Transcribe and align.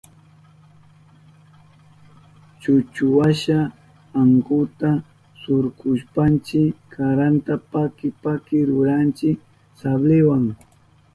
Chuchuwasha 2.61 3.59
ankunta 4.19 4.89
surkushpanchi 5.41 6.61
karanta 6.93 7.53
paki 7.71 8.07
paki 8.23 8.57
ruranchi 8.69 9.29
sabliwa. 9.79 10.37